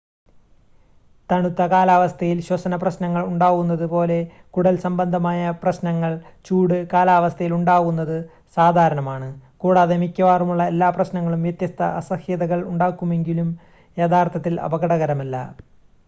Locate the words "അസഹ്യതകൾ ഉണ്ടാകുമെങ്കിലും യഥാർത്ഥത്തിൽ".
11.95-14.55